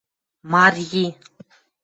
Марйи 0.51 1.05